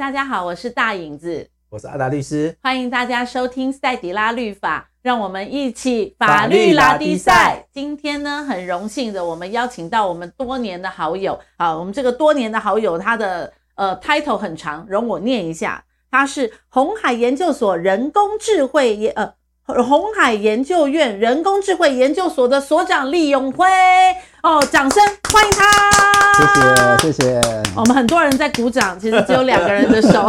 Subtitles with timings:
[0.00, 7.66] 嗨，大家好，我是大影子，我是阿达律师，欢迎大家收听赛迪拉律法，让我们一起法律拉低赛。
[7.70, 19.34] 今天呢，很荣幸的，我们邀请到我们多年的好友，好，我们这个多年的好友，他的呃 title 很长，容我念一下，他是红海研究所人工智慧研呃。
[19.84, 23.68] 红海研究院人工智慧研究所的所长李永辉
[24.42, 26.19] 哦，掌声欢迎他！
[26.40, 27.62] 谢谢谢谢。
[27.76, 30.22] 我们很多人在鼓掌，其实只有两个人的手。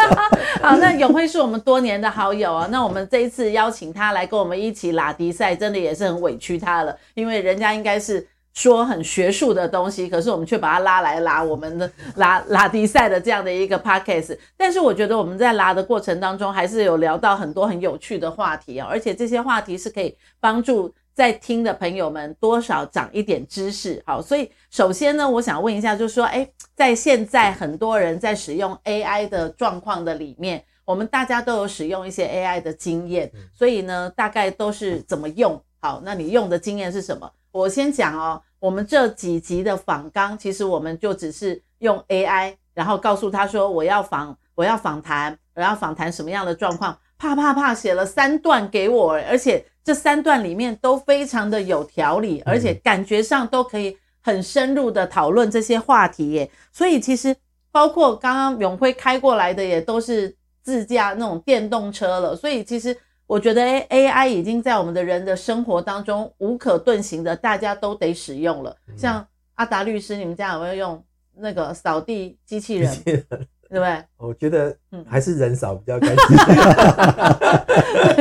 [0.62, 2.68] 好，那永辉是我们多年的好友啊。
[2.70, 8.26] 那我们这一次邀请他来跟我们一起拉迪赛，真的也是很委屈他了，因为人家应该是。
[8.54, 14.36] 说很学术的东西，可是我们却把他拉来拉我们的拉拉迪赛的这样的一个 podcast。
[14.56, 24.00] 但是我觉得我们在拉的过程当中，还是有聊到很多很有趣的话题啊，而且这些话题是可以帮助在听的朋友们多少长一点知识。
[24.06, 35.60] 好，所以首先呢，我想问一下，就是说，哎，在现在很多人在使用 AI 的状况的里面，我们大家都有使用一些 AI 的经验，所以呢，大概都是怎么用？
[35.80, 37.28] 好，那你用的经验是什么？
[37.50, 38.40] 我先讲哦。
[38.60, 56.50] 我们这几集的访纲，其实我们就只是用 AI，然后告诉他说我要访，我要访谈，我要访谈什么样的状况，啪啪啪写了三段给我，而且这三段里面都非常的有条理，而且感觉上都可以很深入的讨论这些话题耶。
[56.70, 57.34] 所以其实
[57.72, 62.94] 包括刚刚永辉开过来的也都是自驾那种电动车了，所以其实。
[63.28, 68.74] 我觉得 AI 已经在我们的人的生活当中无可遁形的，大家都得使用了。
[68.96, 69.22] 像
[69.56, 71.04] 阿达律师，你们家有没有用
[71.36, 72.90] 那个扫地机器人？
[73.04, 74.02] 对不对？
[74.16, 74.74] 我觉得
[75.06, 76.16] 还是人少比较开心。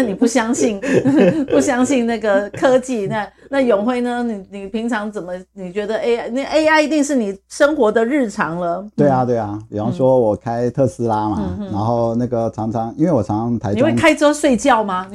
[0.00, 0.80] 那你不相信？
[1.50, 3.06] 不相信那个科技？
[3.06, 4.22] 那那永辉呢？
[4.22, 5.32] 你你平常怎么？
[5.52, 8.82] 你觉得 AI 那 AI 一定是你生活的日常了？
[8.96, 9.58] 对啊，对啊。
[9.68, 15.06] 比方说，我开特斯拉嘛，然后那个常常因为我常常台中，你会开车睡觉吗？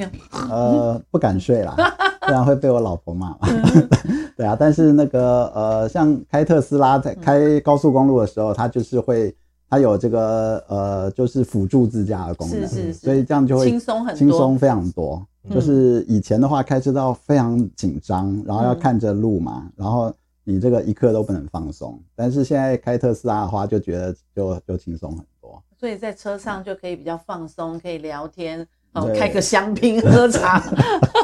[0.52, 1.76] 呃，不敢睡啦，
[2.22, 3.38] 不然会被我老婆骂嘛。
[4.38, 9.34] 对啊，但是那个呃，像开特斯拉在开高速公路的时候，它就是会，
[9.70, 15.26] 它有这个呃，就是辅助自驾的功能，是是是，所以这样就会轻松很轻松非常多。
[15.52, 20.12] 就是以前的话，开车道非常紧张，然后要看着路嘛，然后
[20.44, 22.02] 你这个一刻都不能放松。
[22.16, 25.62] 但是现在开特斯拉的话，就觉得就就轻松很多。
[25.78, 28.68] 所以在车上就可以比较放松，可以聊天。
[28.96, 30.64] 哦，开个香槟喝茶，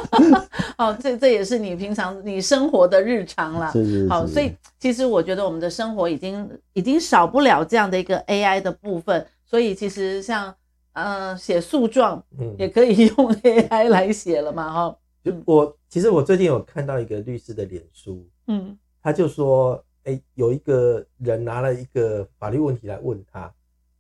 [0.77, 3.71] 哦，这这也是你平常你生活的日常啦。
[3.71, 4.09] 是是是。
[4.09, 9.25] 好，所以其实我觉得我们的生活已经已经少不了这样的一个 AI 的部分。
[9.45, 10.53] 所以其实像
[10.91, 12.21] 呃写诉状，
[12.57, 14.95] 也可以用 AI 来写了嘛，哈。
[15.23, 23.41] 就我其实我最近有看到一个律师的脸书，嗯，他就说，哎，有一个人拿了一个法律问题来问他，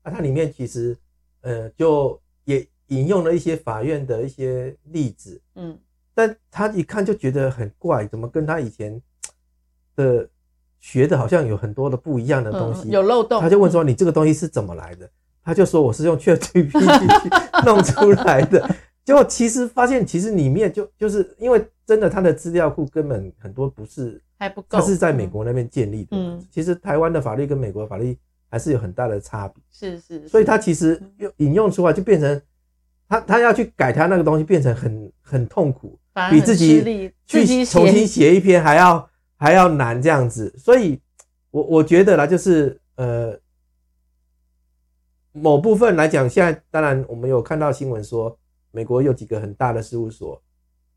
[0.03, 0.97] 啊，他里面其实
[1.39, 2.67] 呃就也。
[2.91, 5.77] 引用了一些法院的一些例子，嗯，
[6.13, 9.01] 但他一看就觉得很怪，怎么跟他以前
[9.95, 10.27] 的
[10.81, 13.39] 学的好像有很多的不一样的东西，有漏洞。
[13.39, 15.09] 他就问说：“你这个东西是怎么来的？”
[15.41, 18.69] 他就说：“我是用 ChatGPT 弄出来的。”
[19.05, 26.09] 结果其实发现，其实里面就就是因为真的他的资料库根本很多不是还不够，他是在美国那边建立的。
[26.11, 28.17] 嗯，其实台湾的法律跟美国的法律
[28.49, 29.63] 还是有很大的差别。
[29.71, 32.41] 是是，所以他其实用引用出来就变成。
[33.11, 35.99] 他他要去改他那个东西，变成很很痛苦，
[36.29, 36.81] 比自己
[37.25, 40.49] 去重新写一篇还要还要难这样子。
[40.57, 40.97] 所以，
[41.49, 43.37] 我我觉得啦，就是呃，
[45.33, 48.39] 某部分来讲，现在当然我们有看到新闻说，
[48.71, 50.41] 美国有几个很大的事务所，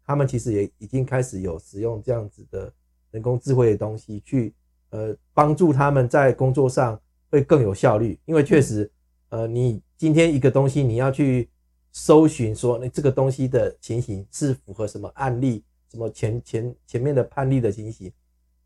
[0.06, 2.72] 他们其实也已经开始有使用这样子的
[3.10, 4.54] 人工智慧的东西，去
[4.90, 6.96] 呃帮助他们在工作上
[7.28, 8.16] 会更有效率。
[8.24, 8.88] 因为确实，
[9.30, 11.48] 呃，你今天一个东西你要去。
[11.96, 18.12] 搜寻说，那这个东西的情形是符合什么案例，什么前前前面的判例的情形？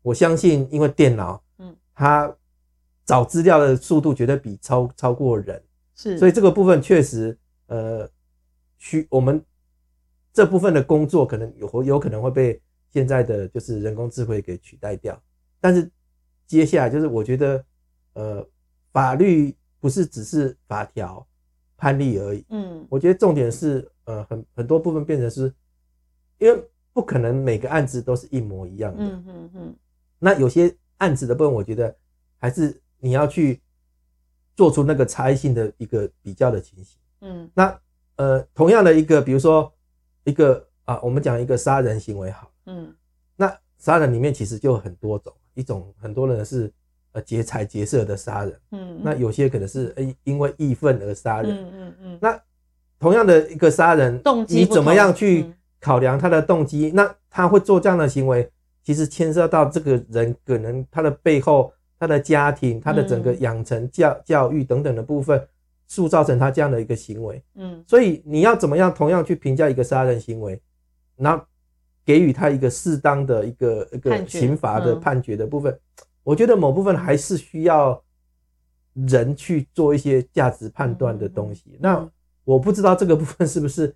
[0.01, 2.35] 我相信，因为电脑，嗯，它
[3.05, 5.63] 找资料的速度绝对比超超过人，
[5.95, 7.37] 是，所以这个部分确实，
[7.67, 8.09] 呃，
[8.79, 9.39] 需我们
[10.33, 12.59] 这部分的工作可能有有可能会被
[12.91, 15.21] 现在的就是人工智慧给取代掉。
[15.61, 15.87] 但是
[16.47, 17.63] 接下来就是我觉得，
[18.13, 18.49] 呃，
[18.91, 21.23] 法律不是只是法条。
[21.79, 22.45] 判例而已。
[22.49, 25.51] 嗯，我觉得重点是，呃，很很多部分变成是，
[26.37, 29.01] 因为不可能每个案子都是一模一样的。
[29.01, 29.75] 嗯嗯嗯。
[30.19, 31.95] 那有些案子的部分，我觉得
[32.37, 33.61] 还是你要去
[34.55, 36.99] 做出那个差异性的一个比较的情形。
[37.21, 37.49] 嗯。
[37.53, 37.79] 那
[38.17, 39.73] 呃，同样的一个，比如说
[40.25, 42.51] 一个啊，我们讲一个杀人行为好。
[42.65, 42.93] 嗯。
[43.37, 46.69] 那杀人里面其实就很多种，一种很多人是
[47.11, 52.41] 呃劫财劫色的杀人，嗯，那有些可能是诶因为义愤而杀人，嗯嗯嗯，那
[52.99, 55.53] 同样的一个杀人动机你怎么样去嗯。
[55.81, 56.91] 考量他的动机？
[56.93, 58.51] 那他会做这样的行为，
[58.83, 65.41] 其实牵涉到这个人可能他的背后、他的家庭、他的整个养成教教育等等的部分，
[65.87, 67.41] 塑造成他这样的一个行为。
[67.55, 70.61] 嗯，所以你要怎么样同样去评价一个杀人行为，
[71.15, 71.41] 然后
[72.03, 74.99] 给予他一个适当的一个一个刑罚的嗯。
[74.99, 75.79] 判决的部分，
[76.29, 77.99] 我觉得某部分还是需要
[78.93, 81.75] 人去做一些价值判断的东西。
[81.79, 82.07] 那
[82.45, 83.91] 我不知道这个部分是不是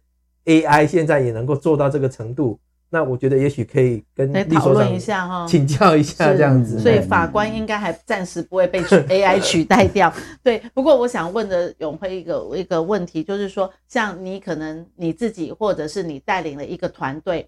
[0.46, 2.60] AI 现在也能够做到这个程度？
[2.90, 6.80] 那我觉得也许可以跟来讨论一下哈，请教一下这样子。
[6.80, 10.12] 所以法官应该还暂时不会被 AI 取代掉。
[10.42, 17.48] 对，不过我想问的永辉一个一个问题，就是说，像你可能你自己或者是你带领了一个团队，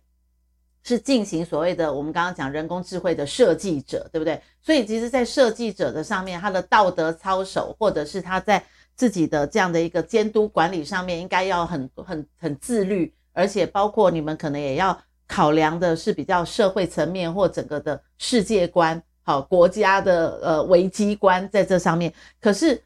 [0.85, 4.41] 是进行所谓的我们刚刚讲人工智慧的设计者，对不对？
[4.61, 8.63] 所以其实，在设计者的上面，他的道德操守，或者是他在
[8.95, 14.97] 自己的这样的一个监督管理上面，应该要很很很自律，而且包括你们可能也要。
[15.27, 22.13] 考量的是比较社会层面或整个的世界观，好国家的呃危机观在这上面。
[22.39, 22.79] 可是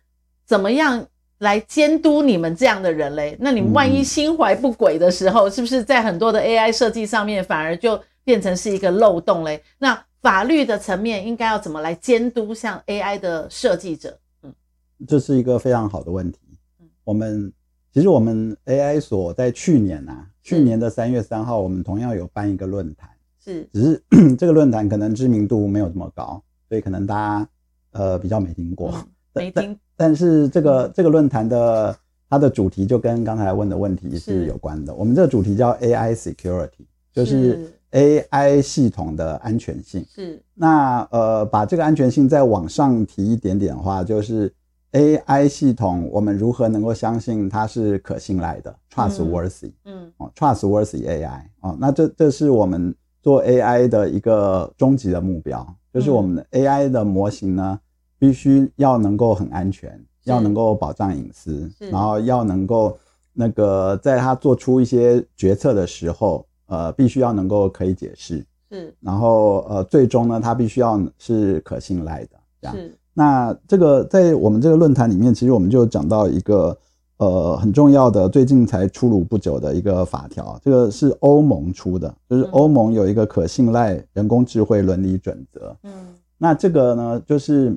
[0.46, 1.06] 怎么样
[1.40, 3.36] 来监督你们这样的人嘞？
[3.40, 9.62] 那你们万一心怀不轨的时候，是不是在很多的 AI 设计上面反而就变成是一个漏洞嘞？
[9.78, 14.18] 那法律的层面应该要怎么来监督像 AI 的设计者？
[14.44, 14.54] 嗯，
[15.08, 16.40] 这是一个非常好的问题。
[17.04, 17.52] 我们
[17.94, 20.28] 其实我们 AI 所在去年啊。
[20.42, 23.08] 去年的三月三号，我们同样有办一个论坛，
[23.44, 24.04] 是，只是
[24.36, 27.48] 这个论坛可能知名度没有这么高，所以可能大家
[27.92, 29.78] 呃比较没听过，嗯、没听。
[30.00, 31.94] 但是这个这个论坛的
[32.30, 34.96] 它的主题就跟刚才问的问题是有关的。
[34.96, 40.06] 我们这个主题叫 AI Security，就是 AI 系统的安全性。
[40.16, 40.42] 是。
[40.56, 44.54] 那呃把这个安全性再往上提一点点的话，就是。
[44.92, 49.72] AI 系统，我们如何能够相信它是可信赖的，trustworthy？
[49.86, 55.64] 嗯，哦，trustworthy AI 哦，那这这是我们做 AI 的一个终极的目标，
[55.94, 57.80] 就是我们的 AI 的模型呢，
[58.20, 62.96] 必须要能够很安全，要能够保障隐私，然后要能够
[63.34, 72.32] 那个在他做出一些决策的时候，呃，必须要能够可以解释，是，然后呃，最终呢，他必须要是可信赖的，
[72.62, 72.76] 这样。
[72.76, 72.96] 是。
[73.12, 76.78] 那这个在我们这个论坛里面，其实我们就讲到一个
[77.18, 85.76] 呃很重要的，最近才出炉不久的一个法条，这个是欧盟出的，就是欧盟有一个可信赖人工智慧伦理准则。
[85.84, 85.92] 嗯，
[86.38, 87.76] 那这个呢，就是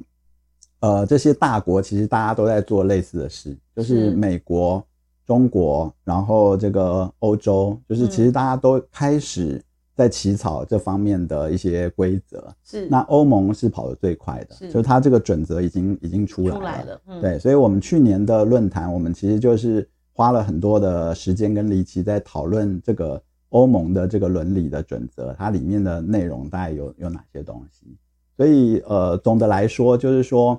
[0.82, 4.84] 呃这些大国其实大家都在做类似的事，就是美国、
[5.26, 9.60] 中国，然后这个欧洲，就是其实大家都开始。
[9.94, 27.86] 在起草这方面的一些规则，是那欧盟是跑得最快的，是就是它这个准则已经已经出来了，出来了，嗯，对，所以我们去年的论坛，我们其实就是花了很多的时间跟力气在讨论这个欧盟的这个伦理的准则，它里面的内容大概有有哪些东西。
[28.34, 30.58] 所以呃，总的来说就是说，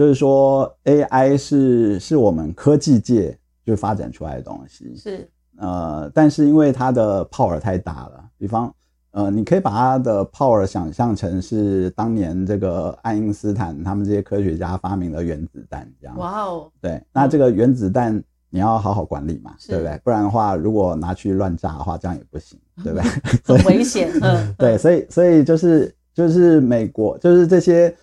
[0.00, 3.36] 就是说 AI 是是我们科技界
[3.66, 5.28] 就发展出来的东西，是。
[5.58, 8.74] 呃，但是因为它的 power 太大了，比方，
[9.10, 16.16] 呃，你可以把它的 power 想象成是当年这个爱因斯坦他们这些科学家发明的原子弹这样。
[16.16, 16.70] 哇哦！
[16.80, 20.00] 对，那这个原子弹你要好好管理嘛，是对不对？
[20.02, 23.10] 不然的话，如果拿去乱炸的话，这样也不行，对不对？
[23.54, 24.10] 很危险。
[24.22, 27.94] 嗯， 对，所以所以就是就是美国就是这些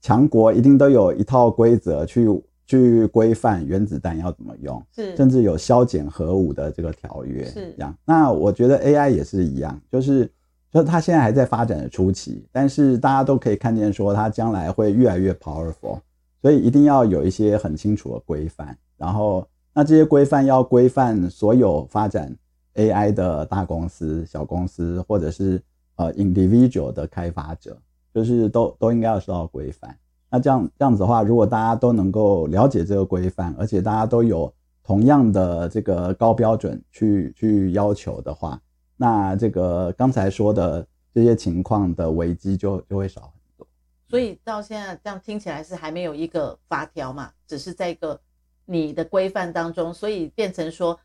[0.00, 2.28] 强国一定都有一套规则去。
[2.68, 7.96] 去规范原子弹要怎么用，是甚至有削减核武的这个条约，是这样。
[8.04, 10.28] 那我觉得 AI 也是一样，就是
[10.72, 16.00] 就是它现在还在发展的初期，但是大家都可以看见说它将来会越来越 powerful，
[16.42, 18.76] 所以一定要有一些很清楚的规范。
[18.96, 22.36] 然后那这些规范要规范所有发展
[22.74, 25.62] AI 的大公司、小公司，或者是
[25.94, 27.78] 呃 individual 的开发者，
[28.16, 29.94] 就是都都应该要受到规范。
[30.30, 34.50] 那这样这样子的话，如果大家都能够了解这个规范，而且大家都有
[34.82, 38.58] 同样的这个高标准去去要求的话，
[38.96, 43.66] 那这个刚才说的这些情况的危机就就会少很多。
[44.08, 48.18] 所以到现在这样听起来是还没有一个法条嘛，只是在一个
[48.64, 50.98] 你的规范当中，所以变成说，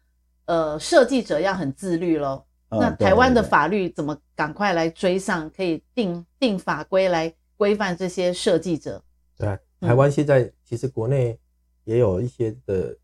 [0.45, 2.45] 呃，设计者要很自律咯。
[2.71, 9.03] 那台湾的法律怎么赶快来追上，可以定定法规来规范这些设计者？
[9.37, 11.37] 对啊，台湾现在其实国内
[11.83, 12.95] 也有一些的，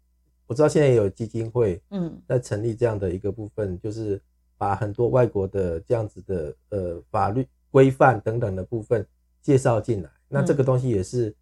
[0.45, 4.21] 我知道现在也有基金会，嗯，在成立这样的一个部分，就是
[4.57, 9.05] 把很多外国的这样子的呃法律规范等等的部分
[9.41, 11.35] 介绍进来，那这个东西也是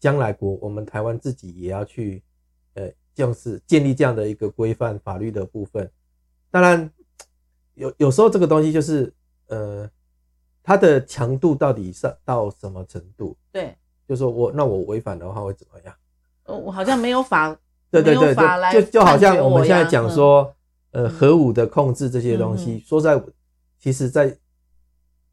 [0.00, 2.22] 将来国我们台湾自己也要去
[2.74, 5.88] 呃，就是建立这样的一个规范法律的部分。
[6.50, 6.90] 当然
[7.78, 9.12] 有有时候这个东西就是
[9.46, 9.88] 呃，
[10.62, 13.36] 它的强度到底是到什么程度？
[13.52, 13.74] 对，
[14.06, 15.94] 就是说我那我违反的话会怎么样？
[16.44, 17.56] 我好像没有法，
[17.90, 18.34] 对对对，
[18.72, 20.54] 就就好像我们现在讲说，
[20.90, 23.22] 嗯、呃，核武的控制这些东西，嗯、说在，
[23.78, 24.36] 其实在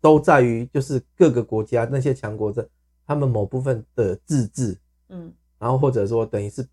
[0.02, 2.68] 都在于就是各个国家那些强国的
[3.08, 4.78] 他们某部分的自治，
[5.10, 6.68] 嗯，然后或者说等于是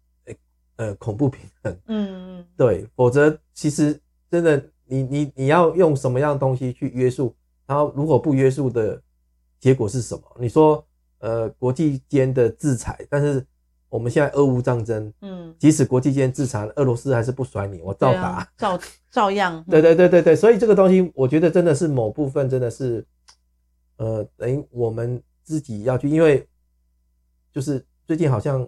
[0.77, 3.99] 呃恐怖平衡，嗯嗯，对，否则其实
[4.31, 7.35] 真的你你你要用什么样的东西去约束，
[7.67, 9.01] 然后如果不约束的
[9.59, 10.23] 结果是什么？
[10.39, 10.85] 你说
[11.19, 13.47] 呃国际间的制裁，但是。
[13.93, 19.63] 我们现在俄乌战争，嗯，即使国际间制裁，俄罗斯还是不甩你，我照打，啊、照照样。
[19.69, 23.07] 对对对对对，所以这个东西，我觉得真的是某部分真的是，
[23.99, 26.49] 呃，等于我们自己要去，因为
[27.53, 28.67] 就是最近好像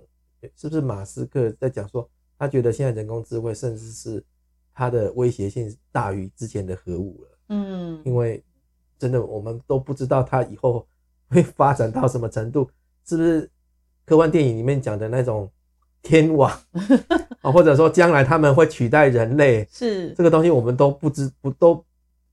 [0.55, 2.07] 是不是马斯克在讲说，
[2.39, 4.23] 他觉得现在人工智慧甚至是
[4.75, 8.43] 它的威胁性大于之前的核武了，嗯，因为
[8.99, 10.85] 真的我们都不知道它以后
[11.31, 12.69] 会 发展到什么程度，
[13.07, 13.49] 是不是？
[14.05, 15.49] 科幻电影里面讲的那种
[16.03, 16.51] 天网
[17.41, 21.83] 啊，或者说将来他们会取代人类，是这个东西我们都不知不都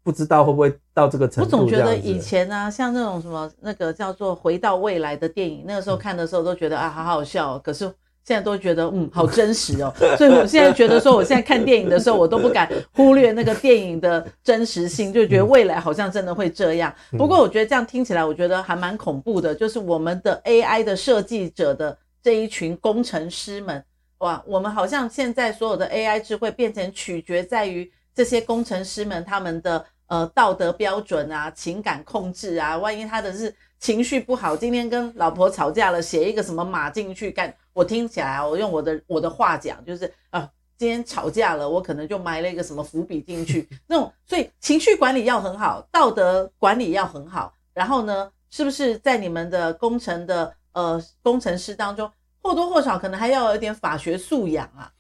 [0.04, 1.58] 不知道会不会到这个程度。
[1.58, 7.94] 我总觉得以前呢、啊，像那种什么那个叫做《回到未来》的电影，那个时候看的时候都觉得啊，好好笑，可是。
[8.24, 16.94] 现在都觉得嗯，好真实哦， 所以我现在觉得说，我现在看电影的时候，我都不敢忽略那个电影的真实性，就觉得未来好像真的会这样。
[17.18, 23.84] 不过我觉得这样听起来，我觉得还蛮恐怖的，就是我们的 AI 的设计者的这一群工程师们，
[24.20, 37.56] 哇，我们好像现在所有的 AI 智慧变成取决在于这些工程师们他们的呃道德标准啊、情感控制啊，万一他的是情绪不好，今天跟老婆吵架了，写一个什么码进去干。
[37.72, 52.12] 我听起来啊，我用我的我的话讲，就是啊，今天吵架了，我可能就埋了一个什么伏笔进去，那种，所以情绪管理要很好，道德管理要很好，然后呢，是不是在你们的工程的呃工程师当中，
[52.44, 54.92] 或多或少可能还要有一点法学素养啊？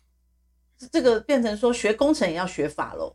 [0.89, 3.13] 这个变成说学工程也要学法喽？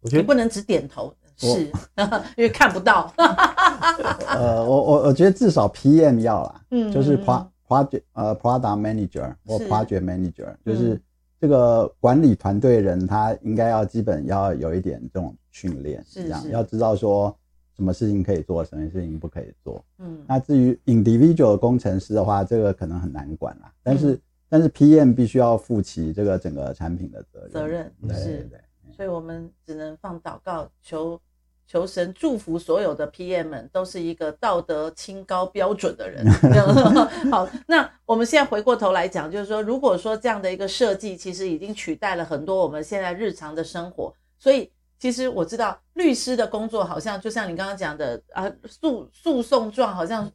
[0.00, 1.62] 嗯，我觉得你不能只点头，是，
[2.36, 3.12] 因为看不到。
[4.28, 7.46] 呃，我我我觉得至少 PM 要啦，嗯，就是夸。
[7.68, 11.00] project 呃，product manager 或 project manager，是就是
[11.40, 17.32] 这个管理团队人，他应该要基本要有一点这种训练，是这样，要知道说
[17.76, 19.84] 什么事情可以做，什么事情不可以做。
[20.00, 23.72] 嗯，那至于 individual 工程师的话，这个可能很难管啦。
[23.84, 27.50] 但是，嗯、但是 PM 必须要负起这个整个产品的责任。
[27.52, 28.60] 责任对对，对，
[29.00, 31.18] 所以我们只能放祷告求。
[31.66, 36.22] 求神祝福所有的 PM 们都是一个道德清高标准的人。
[37.30, 44.12] 好，那我们现在回过头来讲，就是说，如果说这样的一个设计，其实已经取代了很多我们现在日常的生活。
[44.36, 50.28] 所以，其实我知道律师的工作好像就像你刚刚讲的啊，诉诉讼状好像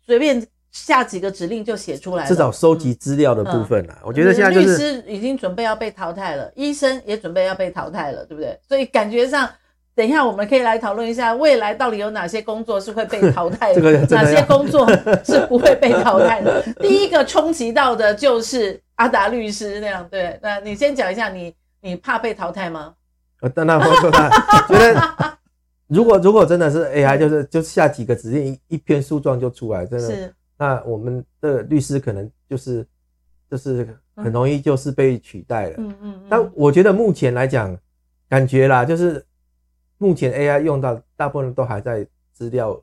[0.00, 2.28] 随便下几个指令就写出来了。
[2.28, 8.58] 至少收集资料的部分啊，嗯、我觉得现在、就是、律师已经准备要被淘汰了，医生也准备要被淘汰了，对不对？
[8.66, 9.48] 所以感觉上。
[9.94, 14.90] 等一下，我们可以来讨论一下未来到底有哪些工作是会被淘汰的， 这个、哪些工作
[15.22, 16.62] 是不会被淘汰的。
[16.80, 20.38] 第一个冲击到的就是阿达律师那样，对。
[20.40, 22.94] 那你先讲一下你，你你怕被淘汰吗？
[23.42, 24.30] 呃，当然会怕。
[24.66, 25.38] 觉得
[25.88, 30.08] 如果如果真的是 AI，就是就下几个指令，一一篇诉状就出来，真的。
[30.08, 30.34] 是。
[30.62, 32.86] 那我们的律师可能就是
[33.50, 35.76] 就是很容易就是被取代了。
[35.78, 36.26] 嗯嗯，嗯。
[36.28, 37.76] 但我觉得目前来讲，
[38.28, 39.24] 感觉啦，就是。
[39.98, 42.82] 目前 AI 用到大部分都还在资料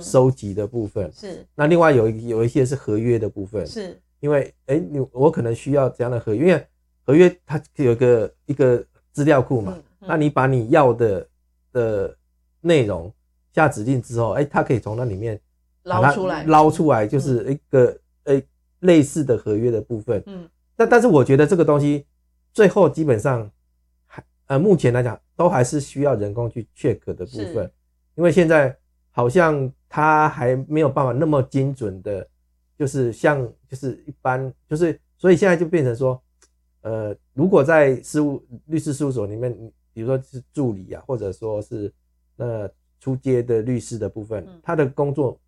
[0.00, 1.46] 收集的部分，是。
[1.54, 4.00] 那另外有有一些是合约的部分，是。
[4.20, 6.66] 因为哎，你我可能需要怎样的合约，因为
[7.04, 9.76] 合约它有一个一个资料库嘛。
[10.00, 11.28] 那你把你要的
[11.70, 12.16] 的
[12.62, 13.12] 内容
[13.52, 15.38] 下指令之后，哎，它可以从那里面
[15.84, 18.42] 捞出来，捞出来就是一个呃
[18.80, 20.22] 类似的合约的部分。
[20.26, 20.48] 嗯。
[20.76, 22.04] 但但是我觉得这个东西
[22.52, 23.50] 最后基本上
[24.06, 24.22] 还。
[24.46, 27.72] 呃，目前来讲都还是需要人工去 check 的部分，
[28.14, 28.76] 因为现在
[29.10, 32.28] 好像它还没有办法那么精准的，
[32.76, 36.22] 就是像就是一般就是，所以现在就变成说，
[36.82, 39.50] 呃，如果在事务律师事务所里面，
[39.94, 41.90] 比如说是助理啊，或者说是
[42.36, 45.40] 呃出街的律师的部分，他的工作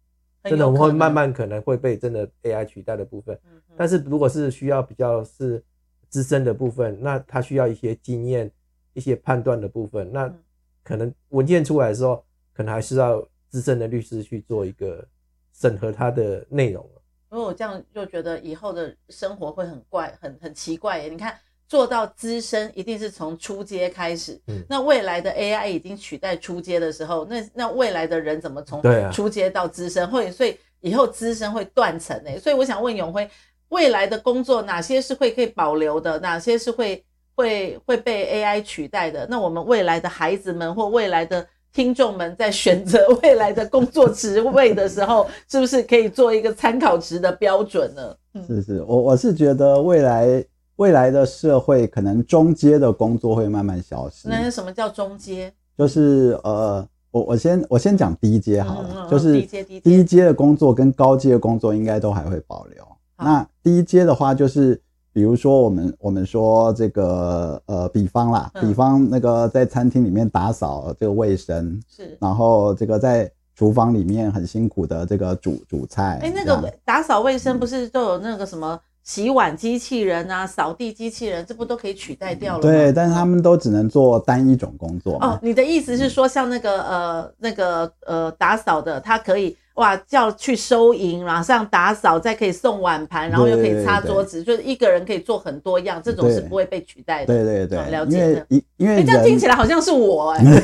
[0.48, 3.38] 真的我们会慢慢可能会被真的 AI 取代的部分，
[3.76, 5.62] 但是如果是需要比较是
[6.08, 8.50] 资深的部分，那它需要一些经验。
[8.96, 10.34] 一些判断的部分，那
[10.82, 12.24] 可能文件出来的时候，
[12.54, 15.06] 可能还是要资深的律师去做一个
[15.52, 16.82] 审核它的内容。
[17.30, 21.10] 因为我这样就觉得以后的生活会很怪，很很奇怪耶。
[21.10, 21.38] 你看，
[21.68, 28.82] 做到资深一定是从初阶开始，嗯，那未来的 AI 已经取代初阶的时候，那那未来的人怎么从
[29.12, 30.08] 初阶到资深？
[30.08, 32.38] 会、啊、所以以后资深会断层诶。
[32.38, 33.28] 所以我想问永辉，
[33.68, 37.04] 未来的工作哪些是会可以保留的，哪些是会
[37.34, 39.26] 会会被 AI 取代的？
[39.28, 41.46] 那我们未来的孩子们或未来的。
[41.72, 48.16] 听众们在选择 未来的工作职位的时候，是不是可以做一个参考值的标准呢？
[48.46, 50.42] 是是，我我是觉得未来
[50.76, 54.28] 未来的社会可能中阶的工作会慢慢消失。
[54.28, 55.52] 那什么叫中阶？
[55.76, 62.86] 就是呃，我我先我先讲低阶好了，嗯、就是低阶低低阶的工作跟高阶的工作应该都还会保留。
[63.18, 64.80] 那低阶的话就是。
[65.16, 76.18] 比如说，我们我们说这个呃，比方啦，比方那个在餐厅里面打扫这个卫生，是，然后这个在厨房里面很辛苦的这个煮煮菜。
[76.20, 82.62] 哎，那个打扫卫生不是都有那个什么洗碗机器人啊、扫地机器人，这不都可以取代掉了吗？
[82.62, 85.14] 对，但是他们都只能做单一种工作。
[85.20, 89.56] 哦，你的意思是说，像那个呃那个呃打扫的，他可以。
[89.76, 97.26] 哇，叫去收银，马上打扫，再可以送碗盘，然后又可以擦桌子，就是一个人可以做很多样，这种是不会被取代的。
[97.26, 98.46] 对对对，了解的。
[98.48, 100.60] 因为因为、欸、这样听起来好像是我 哎、欸，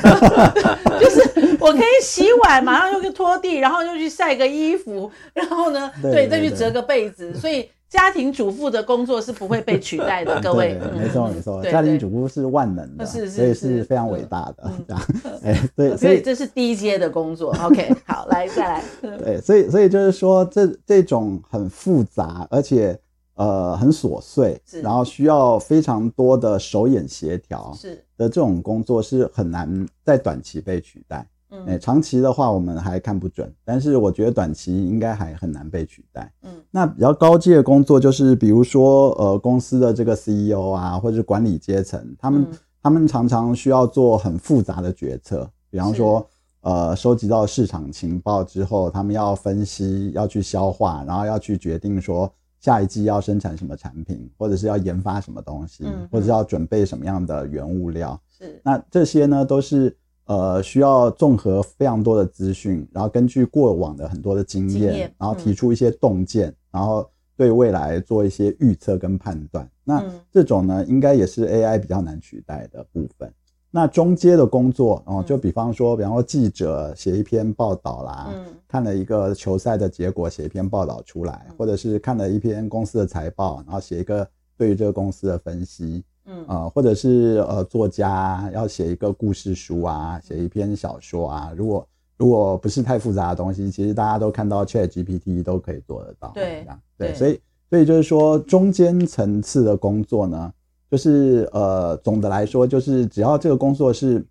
[0.99, 7.68] 就是我可以洗碗，马上又去拖地，然后又去晒个衣服，然后呢，对，再去折个被子，所以。
[7.92, 10.80] 家庭主妇的工作是不会被取代的，各位。
[10.96, 14.72] 没错没错，家庭主妇是万能的，是是是，所以是非常伟大的。
[14.88, 15.02] 这样，
[15.44, 17.54] 哎，对，所以这是低阶的工作。
[17.62, 18.84] OK， 好，来再来。
[19.18, 22.99] 对，所以所以就是说，这这种很复杂而且
[23.34, 31.26] 呃很琐碎，然后需要非常多的手眼协调，是的这种工作是很难在短期被取代。
[31.54, 36.32] 嗯、欸，长期的话我们还看不准，但是我觉得短期应该还很难被取代。
[36.42, 46.26] 嗯，那比较高阶的工作就是，比如说呃公司的这个 CEO 啊，或者是管理阶层，他们、嗯、他们常常需要做很复杂的决策，比方说
[46.62, 58.18] 呃收集到市场情报之后，他们要分析，要去消化，然后要去决定说下一季要生产什么产品，或者是要研发什么东西，嗯、或者是要准备什么样的原物料。
[58.38, 59.94] 是，那这些呢都是。
[60.33, 69.68] 呃，需要综合非常多的资讯，然后根据过往的很多的经验，经验然后提出一些洞见，嗯、然后对未来做一些预测跟判断。
[69.85, 73.31] 那这种呢，应该也是 AI 比较难取代的部分。
[73.71, 86.03] 那中阶的工作，哦，就比方说，比方说记者写一篇报道啦，嗯、看了一个球赛的结果，写一篇报道出来，或者是看了一篇公司的财报，然后写一个对于这个公司的分析。
[86.24, 91.52] 嗯啊、呃，或者是呃，作家要写一个故事书啊，写一篇小说啊。
[91.56, 96.30] 如果如果不是太复杂的东西，其实大家都看到 ChatGPT 都可以做得到。
[96.32, 96.64] 对，
[96.96, 100.52] 对，所以所以就是说，中间层次的工作呢，
[100.88, 104.24] 就是呃，总的来说，就是只要这个工作是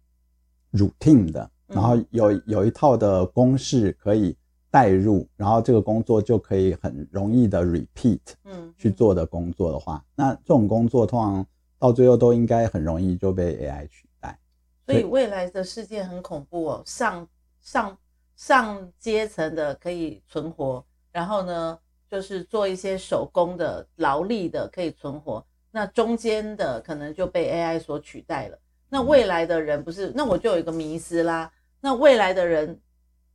[0.71, 4.33] routine 的，然后有有一套的公式可以
[4.69, 11.45] 代入，然后这个工作就可以很容易的 repeat，嗯，去做的工作的话，那这种工作通常。
[11.81, 14.37] 到最后都应该很容易就被 AI 取代，
[14.85, 16.83] 所以未来的世界很恐怖哦。
[16.85, 17.27] 上
[17.59, 17.97] 上
[18.35, 28.59] 上阶层的可以存活，然后呢，就是做一些手工的劳力的可以存活，那中间的可能就被 AI 所取代了。
[28.87, 30.11] 那未来的人不是？
[30.13, 31.51] 那我就有一个迷思啦。
[31.79, 32.79] 那未来的人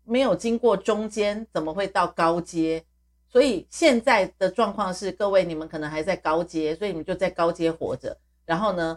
[0.05, 2.85] 没有经过中间，怎么会到高阶？
[3.29, 8.17] 所以现在的状况是，各位你们可能还在高阶，所以你们就在高阶活着。
[8.47, 8.97] 然后呢，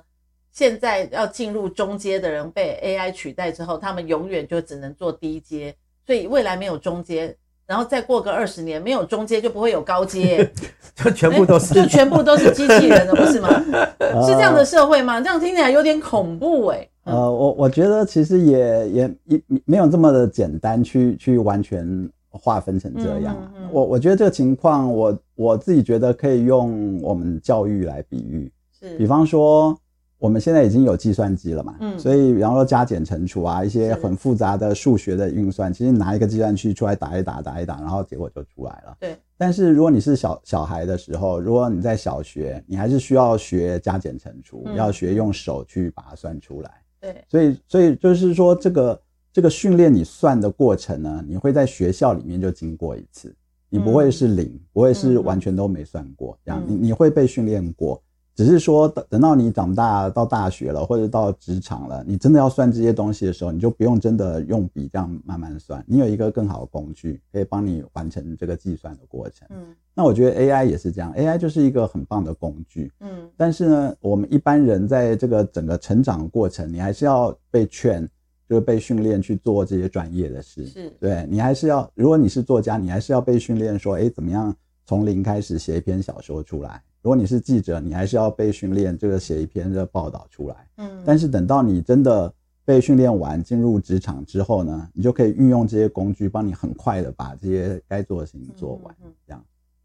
[0.51, 7.35] 现在要进入中阶的人被 AI 取代之后，他们永远就只能做低阶，所以未来没有中阶，
[7.65, 10.49] 然后再过个二十年，没有中阶就不会有高阶，
[10.95, 13.49] 就全部都是，就全部都是机器人了，不是吗？
[14.25, 15.19] 是这样的社会吗？
[15.19, 16.89] 这样听起来有点恐怖哎、欸。
[17.05, 23.35] 呃，我我觉得其实也也也没有这么的简单去去完全划分成这样。
[23.39, 28.51] 嗯嗯嗯、我我觉得这个情况，我我自己觉得可以用我们教育来比喻。
[28.79, 29.77] 是比方说，
[30.17, 38.97] 我们现在已经有计算机了嘛，嗯，所以比方说加减乘除啊，一些很复杂的数学的运算，其实拿一个计算器出来打一打，打一打，然后结果就出来了。
[38.99, 39.15] 对。
[39.37, 46.71] 但是如果你是小小孩的时候，如果你在小学，你还是需要学加减乘除，嗯、要学用手去把它算出来。
[46.99, 47.23] 对。
[47.29, 53.33] 所以，所以就是说，这个这个训练你算的过程呢，你会在学校里面就经过一次，
[53.69, 58.01] 你不会是零，嗯、不会是完全都没算过，这样你你会被训练过。
[58.39, 69.45] 只是说等等到你长大到大学了，或者到职场了，你真的要算这些东西的时候，你就不用真的用笔这样慢慢算，你有一个更好的工具可以帮你完成这个计算的过程。
[69.51, 72.89] 嗯，那我觉得 AI 也是这样，AI 就是一个很棒的工具。
[73.01, 78.09] 嗯，但是呢，我们一般人在这个整个成长过程，你还是要被劝。
[78.47, 84.51] 就是被训练去做这些专业的事，是对你还是要，如果你是作家，你还是要被训练说，哎，怎么样
[84.87, 86.81] 从零开始写一篇小说出来？
[87.01, 90.55] 如果你是记者，你还是要被训练这个写一篇这个报道出来。
[90.77, 92.31] 嗯，但是等到你真的
[92.65, 98.93] 被训练完，进入职场之后呢，你就可以运用这些工具，帮你很快的把这些该做的事情做完，
[99.25, 99.41] 这样。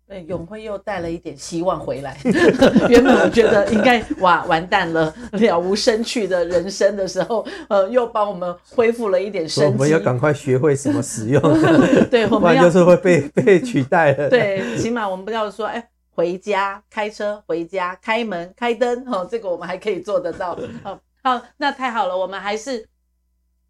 [0.07, 2.19] 对，永辉又带了一点希望回来。
[2.91, 9.73] 原本我觉得应该哇完蛋了，了无生趣的人生的时候，呃，又帮我们恢复了一点生机。
[9.73, 11.41] 我们要赶快学会什么使用，
[12.11, 14.29] 对，我们要就是会被被取代了。
[14.29, 15.83] 对，起码我们不要说，哎，
[16.15, 20.59] 回家开车回家开门开灯，哦，这个我们还可以做得到。
[20.83, 22.89] 好， 好，那太好了，我们还是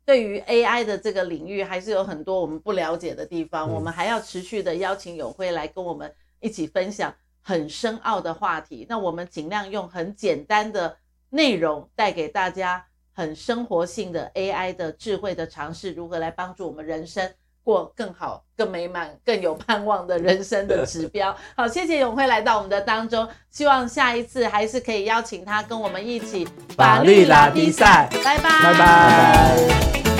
[0.04, 6.14] 对于 AI 的这个领域还是有很多我们不了解的地方，嗯、我们还要持续的邀请永辉来跟我们。
[6.40, 10.94] 一起分享很深奥的话题，那我们尽量用很简单的
[11.30, 17.32] 内容带给大家很生活性的 AI 的智慧的尝试，如何来帮助我们人生
[17.64, 21.34] 过更好、更美满、更有盼望的人生的指标。
[21.56, 26.46] 好，谢谢永辉来到我们的当中，希望下一次还是可以邀请他跟我们一起
[26.76, 30.13] 法律拉比赛，拜拜，拜拜。